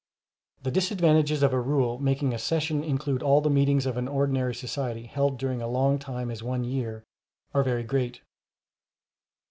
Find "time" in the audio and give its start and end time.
5.99-6.31